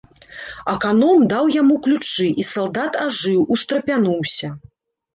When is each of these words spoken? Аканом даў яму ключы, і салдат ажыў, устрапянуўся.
Аканом 0.71 1.19
даў 1.33 1.51
яму 1.61 1.77
ключы, 1.89 2.27
і 2.41 2.49
салдат 2.53 2.93
ажыў, 3.05 3.39
устрапянуўся. 3.59 4.55